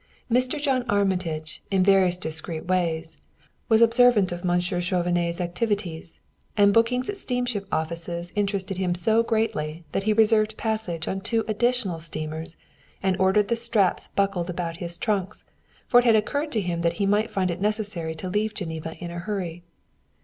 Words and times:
Mr. 0.31 0.59
John 0.59 0.81
Armitage 0.89 1.61
in 1.69 1.83
various 1.83 2.17
discreet 2.17 2.65
ways 2.65 3.17
was 3.69 3.83
observant 3.83 4.31
of 4.31 4.43
Monsieur 4.43 4.81
Chauvenet's 4.81 5.39
activities, 5.39 6.19
and 6.57 6.73
bookings 6.73 7.07
at 7.07 7.17
steamship 7.17 7.67
offices 7.71 8.33
interested 8.35 8.77
him 8.79 8.95
so 8.95 9.21
greatly 9.21 9.83
that 9.91 10.05
he 10.05 10.11
reserved 10.13 10.57
passage 10.57 11.07
on 11.07 11.21
two 11.21 11.45
additional 11.47 11.99
steamers 11.99 12.57
and 13.03 13.15
ordered 13.19 13.47
the 13.47 13.55
straps 13.55 14.07
buckled 14.07 14.49
about 14.49 14.77
his 14.77 14.97
trunks, 14.97 15.45
for 15.85 15.99
it 15.99 16.05
had 16.05 16.15
occurred 16.15 16.51
to 16.53 16.61
him 16.61 16.81
that 16.81 16.93
he 16.93 17.05
might 17.05 17.29
find 17.29 17.51
it 17.51 17.61
necessary 17.61 18.15
to 18.15 18.27
leave 18.27 18.55
Geneva 18.55 18.95
in 18.95 19.11
a 19.11 19.19
hurry. 19.19 19.61